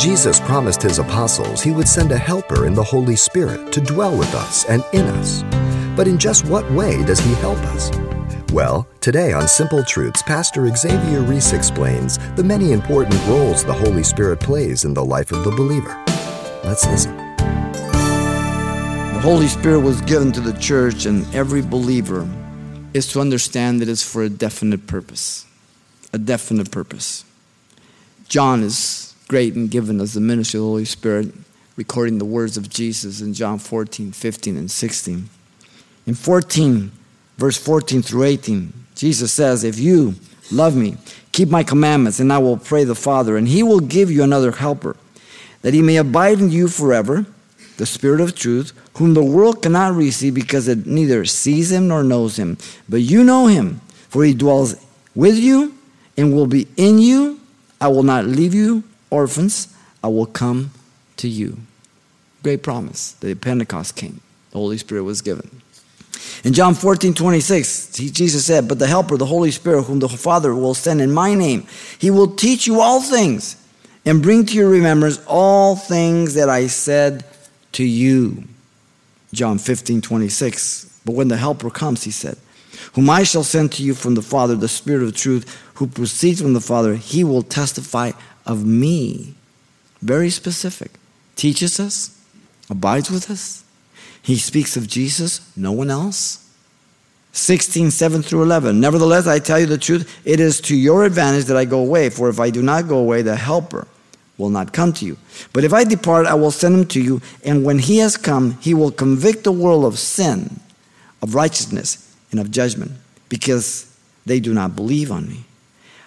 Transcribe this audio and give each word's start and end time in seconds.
Jesus 0.00 0.40
promised 0.40 0.80
his 0.80 0.98
apostles 0.98 1.60
he 1.60 1.72
would 1.72 1.86
send 1.86 2.10
a 2.10 2.16
helper 2.16 2.64
in 2.64 2.72
the 2.72 2.82
Holy 2.82 3.16
Spirit 3.16 3.70
to 3.70 3.82
dwell 3.82 4.16
with 4.16 4.34
us 4.34 4.64
and 4.64 4.82
in 4.94 5.04
us. 5.04 5.42
But 5.94 6.08
in 6.08 6.16
just 6.16 6.46
what 6.46 6.70
way 6.70 7.04
does 7.04 7.20
he 7.20 7.34
help 7.34 7.58
us? 7.58 7.90
Well, 8.50 8.88
today 9.02 9.34
on 9.34 9.46
Simple 9.46 9.84
Truths, 9.84 10.22
Pastor 10.22 10.66
Xavier 10.74 11.20
Reese 11.20 11.52
explains 11.52 12.16
the 12.34 12.42
many 12.42 12.72
important 12.72 13.14
roles 13.26 13.62
the 13.62 13.74
Holy 13.74 14.02
Spirit 14.02 14.40
plays 14.40 14.86
in 14.86 14.94
the 14.94 15.04
life 15.04 15.32
of 15.32 15.44
the 15.44 15.50
believer. 15.50 15.94
Let's 16.64 16.86
listen. 16.86 17.14
The 17.36 19.20
Holy 19.22 19.48
Spirit 19.48 19.80
was 19.80 20.00
given 20.00 20.32
to 20.32 20.40
the 20.40 20.58
church, 20.58 21.04
and 21.04 21.26
every 21.34 21.60
believer 21.60 22.26
is 22.94 23.06
to 23.08 23.20
understand 23.20 23.82
that 23.82 23.88
it's 23.90 24.02
for 24.02 24.22
a 24.22 24.30
definite 24.30 24.86
purpose. 24.86 25.44
A 26.14 26.18
definite 26.18 26.70
purpose. 26.70 27.26
John 28.28 28.62
is 28.62 29.09
great 29.30 29.54
and 29.54 29.70
given 29.70 30.00
as 30.00 30.14
the 30.14 30.20
ministry 30.20 30.58
of 30.58 30.62
the 30.62 30.68
Holy 30.68 30.84
Spirit, 30.84 31.32
recording 31.76 32.18
the 32.18 32.24
words 32.24 32.56
of 32.56 32.68
Jesus 32.68 33.20
in 33.20 33.32
John 33.32 33.60
14, 33.60 34.10
15, 34.10 34.56
and 34.56 34.68
16. 34.68 35.28
In 36.04 36.14
14, 36.14 36.90
verse 37.38 37.56
14 37.56 38.02
through 38.02 38.24
18, 38.24 38.72
Jesus 38.96 39.32
says, 39.32 39.62
If 39.62 39.78
you 39.78 40.16
love 40.50 40.74
me, 40.74 40.96
keep 41.30 41.48
my 41.48 41.62
commandments, 41.62 42.18
and 42.18 42.32
I 42.32 42.38
will 42.38 42.56
pray 42.56 42.82
the 42.82 42.96
Father, 42.96 43.36
and 43.36 43.46
he 43.46 43.62
will 43.62 43.78
give 43.78 44.10
you 44.10 44.24
another 44.24 44.50
helper, 44.50 44.96
that 45.62 45.74
he 45.74 45.80
may 45.80 45.98
abide 45.98 46.40
in 46.40 46.50
you 46.50 46.66
forever, 46.66 47.24
the 47.76 47.86
Spirit 47.86 48.20
of 48.20 48.34
truth, 48.34 48.72
whom 48.96 49.14
the 49.14 49.22
world 49.22 49.62
cannot 49.62 49.94
receive 49.94 50.34
because 50.34 50.66
it 50.66 50.88
neither 50.88 51.24
sees 51.24 51.70
him 51.70 51.86
nor 51.86 52.02
knows 52.02 52.36
him. 52.36 52.58
But 52.88 53.02
you 53.02 53.22
know 53.22 53.46
him, 53.46 53.80
for 54.08 54.24
he 54.24 54.34
dwells 54.34 54.74
with 55.14 55.38
you 55.38 55.78
and 56.16 56.34
will 56.34 56.48
be 56.48 56.66
in 56.76 56.98
you. 56.98 57.38
I 57.80 57.86
will 57.86 58.02
not 58.02 58.26
leave 58.26 58.54
you 58.54 58.82
orphans, 59.10 59.74
I 60.02 60.08
will 60.08 60.26
come 60.26 60.70
to 61.18 61.28
you. 61.28 61.58
Great 62.42 62.62
promise. 62.62 63.12
The 63.12 63.34
Pentecost 63.34 63.96
came, 63.96 64.20
the 64.50 64.58
Holy 64.58 64.78
Spirit 64.78 65.02
was 65.02 65.20
given. 65.20 65.60
In 66.44 66.54
John 66.54 66.74
14, 66.74 67.14
26, 67.14 67.98
Jesus 67.98 68.46
said, 68.46 68.66
But 68.66 68.78
the 68.78 68.86
Helper, 68.86 69.16
the 69.16 69.26
Holy 69.26 69.50
Spirit, 69.50 69.82
whom 69.82 69.98
the 69.98 70.08
Father 70.08 70.54
will 70.54 70.74
send 70.74 71.00
in 71.00 71.12
my 71.12 71.34
name, 71.34 71.66
he 71.98 72.10
will 72.10 72.28
teach 72.28 72.66
you 72.66 72.80
all 72.80 73.02
things 73.02 73.56
and 74.06 74.22
bring 74.22 74.46
to 74.46 74.54
your 74.54 74.70
remembrance 74.70 75.20
all 75.26 75.76
things 75.76 76.34
that 76.34 76.48
I 76.48 76.66
said 76.66 77.24
to 77.72 77.84
you. 77.84 78.44
John 79.32 79.58
15, 79.58 80.00
26. 80.00 81.00
But 81.04 81.14
when 81.14 81.28
the 81.28 81.36
Helper 81.36 81.70
comes, 81.70 82.04
he 82.04 82.10
said, 82.10 82.38
Whom 82.94 83.10
I 83.10 83.22
shall 83.22 83.44
send 83.44 83.72
to 83.72 83.82
you 83.82 83.94
from 83.94 84.14
the 84.14 84.22
Father, 84.22 84.54
the 84.54 84.68
Spirit 84.68 85.02
of 85.02 85.16
truth, 85.16 85.70
who 85.74 85.86
proceeds 85.86 86.40
from 86.40 86.54
the 86.54 86.60
Father, 86.60 86.94
he 86.94 87.24
will 87.24 87.42
testify 87.42 88.12
of 88.46 88.64
me. 88.64 89.34
Very 90.02 90.30
specific. 90.30 90.92
Teaches 91.36 91.78
us, 91.80 92.18
abides 92.68 93.10
with 93.10 93.30
us. 93.30 93.64
He 94.22 94.36
speaks 94.36 94.76
of 94.76 94.86
Jesus, 94.86 95.40
no 95.56 95.72
one 95.72 95.90
else. 95.90 96.46
16, 97.32 97.90
7 97.90 98.22
through 98.22 98.42
11. 98.42 98.80
Nevertheless, 98.80 99.26
I 99.26 99.38
tell 99.38 99.60
you 99.60 99.66
the 99.66 99.78
truth, 99.78 100.20
it 100.24 100.40
is 100.40 100.60
to 100.62 100.76
your 100.76 101.04
advantage 101.04 101.44
that 101.44 101.56
I 101.56 101.64
go 101.64 101.80
away, 101.80 102.10
for 102.10 102.28
if 102.28 102.40
I 102.40 102.50
do 102.50 102.62
not 102.62 102.88
go 102.88 102.98
away, 102.98 103.22
the 103.22 103.36
Helper 103.36 103.86
will 104.36 104.50
not 104.50 104.72
come 104.72 104.92
to 104.94 105.04
you. 105.04 105.16
But 105.52 105.64
if 105.64 105.72
I 105.72 105.84
depart, 105.84 106.26
I 106.26 106.34
will 106.34 106.50
send 106.50 106.74
him 106.74 106.86
to 106.86 107.00
you, 107.00 107.20
and 107.44 107.64
when 107.64 107.78
he 107.78 107.98
has 107.98 108.16
come, 108.16 108.58
he 108.60 108.74
will 108.74 108.90
convict 108.90 109.44
the 109.44 109.52
world 109.52 109.84
of 109.84 109.98
sin, 109.98 110.58
of 111.22 111.34
righteousness, 111.34 112.09
and 112.30 112.40
of 112.40 112.50
judgment, 112.50 112.92
because 113.28 113.96
they 114.26 114.40
do 114.40 114.54
not 114.54 114.76
believe 114.76 115.10
on 115.10 115.28
me. 115.28 115.44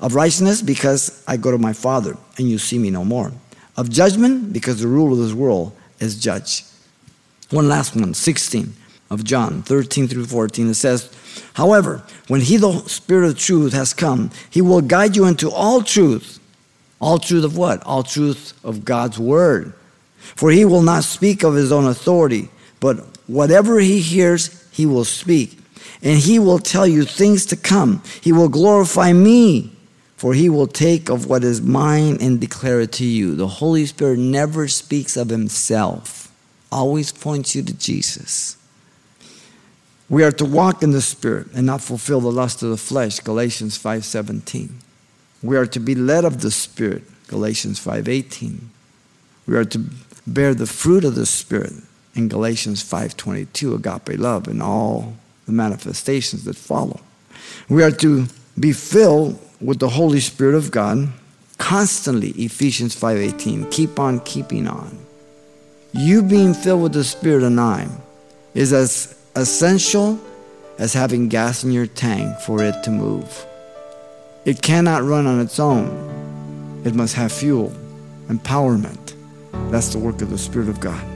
Of 0.00 0.14
righteousness, 0.14 0.62
because 0.62 1.22
I 1.26 1.36
go 1.36 1.50
to 1.50 1.58
my 1.58 1.72
Father, 1.72 2.16
and 2.36 2.48
you 2.48 2.58
see 2.58 2.78
me 2.78 2.90
no 2.90 3.04
more. 3.04 3.32
Of 3.76 3.90
judgment, 3.90 4.52
because 4.52 4.80
the 4.80 4.88
ruler 4.88 5.12
of 5.12 5.18
this 5.18 5.32
world 5.32 5.76
is 6.00 6.20
judged. 6.20 6.64
One 7.50 7.68
last 7.68 7.94
one, 7.94 8.14
16 8.14 8.74
of 9.10 9.24
John, 9.24 9.62
13 9.62 10.08
through 10.08 10.26
14. 10.26 10.70
It 10.70 10.74
says, 10.74 11.10
However, 11.54 12.02
when 12.28 12.40
he, 12.40 12.56
the 12.56 12.80
Spirit 12.80 13.28
of 13.28 13.38
truth, 13.38 13.72
has 13.72 13.94
come, 13.94 14.30
he 14.50 14.60
will 14.60 14.80
guide 14.80 15.16
you 15.16 15.26
into 15.26 15.50
all 15.50 15.82
truth. 15.82 16.40
All 17.00 17.18
truth 17.18 17.44
of 17.44 17.56
what? 17.56 17.82
All 17.84 18.02
truth 18.02 18.52
of 18.64 18.84
God's 18.84 19.18
word. 19.18 19.74
For 20.18 20.50
he 20.50 20.64
will 20.64 20.82
not 20.82 21.04
speak 21.04 21.44
of 21.44 21.54
his 21.54 21.70
own 21.70 21.86
authority, 21.86 22.48
but 22.80 22.96
whatever 23.26 23.78
he 23.78 24.00
hears, 24.00 24.68
he 24.72 24.86
will 24.86 25.04
speak. 25.04 25.58
And 26.02 26.18
he 26.18 26.38
will 26.38 26.58
tell 26.58 26.86
you 26.86 27.04
things 27.04 27.46
to 27.46 27.56
come. 27.56 28.02
He 28.20 28.32
will 28.32 28.48
glorify 28.48 29.12
me, 29.12 29.72
for 30.16 30.34
he 30.34 30.48
will 30.48 30.66
take 30.66 31.08
of 31.08 31.26
what 31.26 31.44
is 31.44 31.60
mine 31.60 32.18
and 32.20 32.40
declare 32.40 32.80
it 32.80 32.92
to 32.92 33.04
you. 33.04 33.34
The 33.34 33.46
Holy 33.46 33.86
Spirit 33.86 34.18
never 34.18 34.68
speaks 34.68 35.16
of 35.16 35.28
himself 35.28 36.26
always 36.76 37.12
points 37.12 37.54
you 37.54 37.62
to 37.62 37.72
Jesus. 37.72 38.56
We 40.08 40.22
are 40.22 40.32
to 40.32 40.44
walk 40.44 40.82
in 40.82 40.92
the 40.92 41.00
Spirit 41.00 41.48
and 41.54 41.66
not 41.66 41.80
fulfill 41.80 42.20
the 42.20 42.30
lust 42.30 42.62
of 42.62 42.70
the 42.70 42.76
flesh, 42.76 43.20
Galatians 43.20 43.76
5:17. 43.76 44.80
We 45.42 45.56
are 45.56 45.66
to 45.66 45.80
be 45.80 45.94
led 45.94 46.24
of 46.24 46.42
the 46.42 46.50
Spirit, 46.50 47.04
Galatians 47.28 47.78
5:18. 47.78 48.70
We 49.46 49.56
are 49.56 49.64
to 49.64 49.84
bear 50.26 50.54
the 50.54 50.66
fruit 50.66 51.04
of 51.04 51.14
the 51.14 51.26
Spirit 51.26 51.72
in 52.14 52.28
Galatians 52.28 52.82
5:22, 52.82 53.74
agape 53.74 54.18
love 54.18 54.46
and 54.48 54.62
all 54.62 55.16
the 55.46 55.52
manifestations 55.52 56.44
that 56.44 56.56
follow. 56.56 57.00
We 57.68 57.82
are 57.82 57.90
to 57.92 58.26
be 58.58 58.72
filled 58.72 59.38
with 59.60 59.78
the 59.78 59.88
Holy 59.88 60.20
Spirit 60.20 60.54
of 60.54 60.70
God 60.70 61.08
constantly, 61.58 62.30
Ephesians 62.30 62.94
5:18. 62.94 63.66
Keep 63.70 63.98
on 63.98 64.20
keeping 64.20 64.66
on. 64.66 64.98
You 65.92 66.22
being 66.22 66.52
filled 66.52 66.82
with 66.82 66.92
the 66.92 67.04
Spirit 67.04 67.42
and 67.42 67.58
I 67.58 67.88
is 68.54 68.72
as 68.72 69.14
essential 69.34 70.18
as 70.78 70.92
having 70.92 71.28
gas 71.28 71.64
in 71.64 71.72
your 71.72 71.86
tank 71.86 72.38
for 72.40 72.62
it 72.62 72.82
to 72.84 72.90
move. 72.90 73.46
It 74.44 74.62
cannot 74.62 75.04
run 75.04 75.26
on 75.26 75.40
its 75.40 75.58
own, 75.58 76.82
it 76.84 76.94
must 76.94 77.14
have 77.14 77.32
fuel, 77.32 77.72
empowerment. 78.28 79.14
That's 79.70 79.88
the 79.88 79.98
work 79.98 80.22
of 80.22 80.30
the 80.30 80.38
Spirit 80.38 80.68
of 80.68 80.80
God. 80.80 81.15